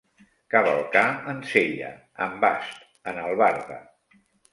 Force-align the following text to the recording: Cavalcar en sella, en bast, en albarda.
Cavalcar 0.53 1.03
en 1.33 1.43
sella, 1.49 1.89
en 2.25 2.33
bast, 2.45 2.81
en 3.13 3.21
albarda. 3.27 3.79